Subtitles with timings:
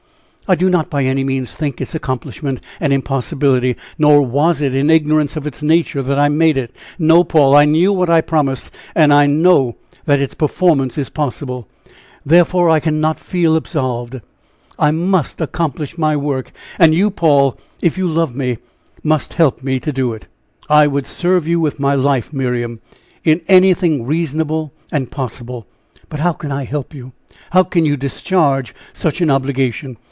[0.47, 4.89] I do not by any means think its accomplishment an impossibility, nor was it in
[4.89, 6.75] ignorance of its nature that I made it.
[6.99, 7.55] No, Paul!
[7.55, 11.69] I knew what I promised, and I know that its performance is possible.
[12.25, 14.19] Therefore I can not feel absolved!
[14.77, 18.57] I must accomplish my work; and you, Paul, if you love me,
[19.03, 20.27] must help me to do it."
[20.69, 22.81] "I would serve you with my life, Miriam,
[23.23, 25.65] in anything reasonable and possible.
[26.09, 27.13] But how can I help you?
[27.51, 29.95] How can you discharge such an obligation?